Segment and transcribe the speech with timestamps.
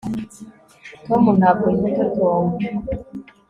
[1.05, 2.57] tom ntabwo yitotomba